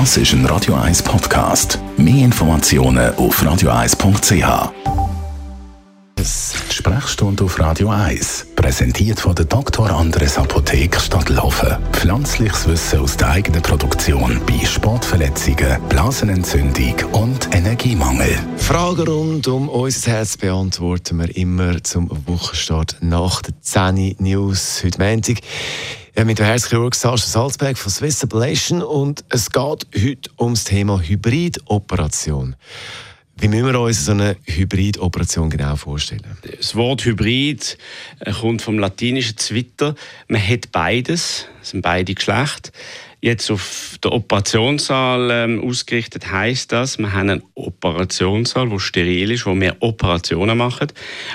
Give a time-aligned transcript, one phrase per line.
[0.00, 1.78] Das ist ein Radio 1 Podcast.
[1.96, 4.72] Mehr Informationen auf radio1.ch.
[6.72, 9.88] Sprechstunde auf Radio 1, präsentiert von der Dr.
[9.88, 11.76] Andres Apotheke Stadtlaufen.
[11.92, 18.36] Pflanzliches Wissen aus der eigenen Produktion bei Sportverletzungen, Blasenentzündung und Energiemangel.
[18.56, 24.98] Fragen rund um unser Herz beantworten wir immer zum Wochenstart nach der 10 News heute
[24.98, 25.38] Montag.
[26.16, 31.00] Ja, mit dem Herzchirurg Sascha Salzberg von Swiss Ablation und es geht heute ums Thema
[31.00, 32.54] Hybridoperation.
[33.36, 36.22] Wie müssen wir uns so eine Hybridoperation genau vorstellen?
[36.58, 37.76] Das Wort Hybrid
[38.20, 39.94] äh, kommt vom latinischen Zwitter.
[40.28, 42.70] Man hat beides, das sind beide Geschlechter.
[43.20, 49.46] Jetzt auf der Operationssaal ähm, ausgerichtet heißt das, wir haben einen Operationssaal, wo steril ist,
[49.46, 50.88] wo wir Operationen machen.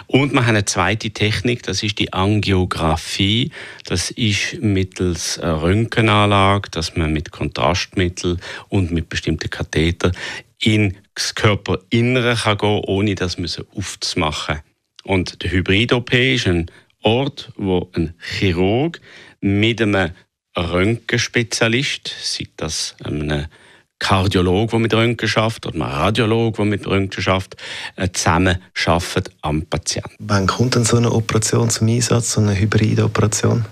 [0.06, 3.52] Und wir haben eine zweite Technik, das ist die Angiografie.
[3.86, 8.38] Das ist mittels Röntgenanlage, dass man mit Kontrastmittel
[8.68, 10.12] und mit bestimmten Katheter
[11.20, 13.38] ins Körperinnere kann gehen, ohne das
[13.76, 14.62] aufzumachen.
[15.04, 16.72] Und der Hybrid-OP ist ein
[17.04, 19.02] Ort, wo ein Chirurg
[19.42, 20.12] mit einem
[20.58, 23.48] Röntgenspezialist, sei das ein
[24.00, 27.58] Kardiologe, der mit Röntgen schafft, oder ein Radiologe, der mit Röntgen schafft,
[27.98, 28.58] äh, zusammen
[29.42, 30.16] am Patienten.
[30.20, 33.66] Wann kommt denn so eine Operation zum Einsatz, so eine Hybridoperation?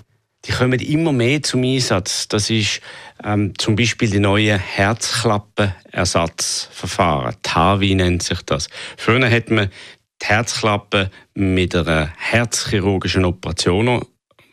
[0.48, 2.30] Die kommen immer mehr zum Einsatz.
[2.30, 2.81] Das ist
[3.23, 7.36] ähm, zum Beispiel die neue Herzklappenersatzverfahren.
[7.44, 8.70] TAVI nennt sich das.
[8.95, 9.70] Früher hat man
[10.22, 14.06] die Herzklappe mit einer herzchirurgischen Operation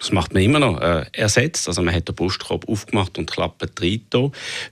[0.04, 1.66] das macht man immer noch, äh, ersetzt.
[1.66, 4.02] Also man hat den Brustkorb aufgemacht und Klappe drin.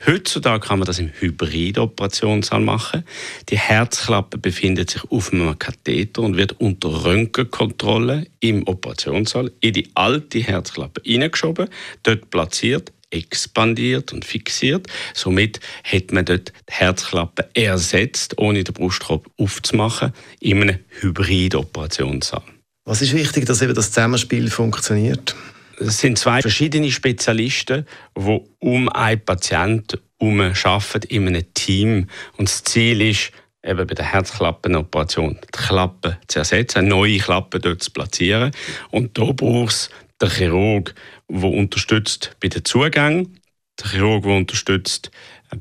[0.07, 3.05] Heutzutage kann man das im Hybrid-Operationssaal machen.
[3.49, 9.89] Die Herzklappe befindet sich auf einem Katheter und wird unter Röntgenkontrolle im Operationssaal in die
[9.95, 11.69] alte Herzklappe hineingeschoben,
[12.03, 14.87] dort platziert, expandiert und fixiert.
[15.15, 22.43] Somit hat man dort die Herzklappe ersetzt, ohne den Brustkorb aufzumachen, in einem Hybrid-Operationssaal.
[22.85, 25.37] Was ist wichtig, dass eben das Zusammenspiel funktioniert?
[25.79, 32.09] Es sind zwei verschiedene Spezialisten, die um einen Patienten herum arbeiten in einem Team.
[32.37, 33.33] Und das Ziel ist,
[33.65, 38.51] eben bei der Herzklappenoperation die Klappe zu ersetzen, eine neue Klappe dort zu platzieren.
[38.91, 39.91] Und da braucht es
[40.21, 40.95] den Chirurg,
[41.29, 43.41] der unterstützt bei den Zugängen,
[43.81, 45.11] der Chirurg, der unterstützt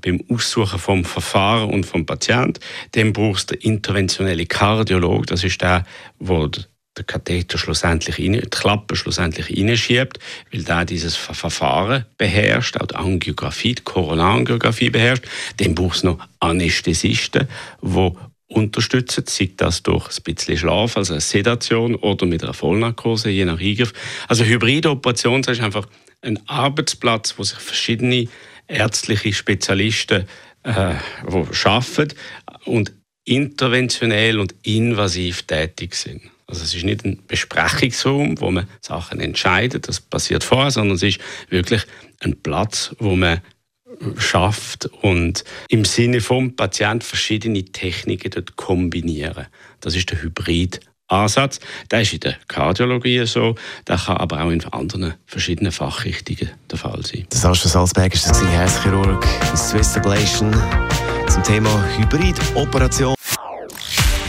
[0.02, 2.60] beim Aussuchen vom Verfahren und vom Patienten.
[2.94, 5.86] Dann braucht es den interventionellen Kardiolog, das ist der,
[6.20, 6.50] der
[6.98, 10.20] der Katheter schlussendlich rein, die Klappe schlussendlich reinschiebt,
[10.52, 15.26] weil der dieses Verfahren beherrscht, auch die Angiografie, die Koronarangiografie beherrscht.
[15.58, 17.48] Dann braucht es noch Anästhesisten,
[17.82, 18.12] die
[18.48, 23.46] unterstützen, sei das durch ein bisschen Schlaf, also eine Sedation oder mit einer Vollnarkose, je
[23.46, 23.94] nach Eingriff.
[24.28, 25.88] Also hybride Operation ist einfach
[26.22, 28.28] ein Arbeitsplatz, wo sich verschiedene
[28.68, 30.28] ärztliche Spezialisten
[30.64, 32.16] äh, wo arbeiten
[32.66, 32.92] und
[33.26, 36.22] interventionell und invasiv tätig sind.
[36.52, 41.04] Also es ist nicht ein Besprechungsraum, wo man Sachen entscheidet, das passiert vorher, sondern es
[41.04, 41.84] ist wirklich
[42.20, 43.40] ein Platz, wo man
[44.18, 49.48] schafft und im Sinne vom Patient verschiedene Techniken dort kombinieren.
[49.80, 50.82] Das ist der Hybrid.
[51.08, 51.60] Ansatz.
[51.90, 56.78] Der ist in der Kardiologie so, der kann aber auch in anderen verschiedenen Fachrichtungen der
[56.78, 57.26] Fall sein.
[57.30, 59.26] Das Sascha Salzberg ist der Herzchirurg
[59.56, 60.56] Swiss Ablation
[61.28, 63.16] zum Thema Hybridoperation.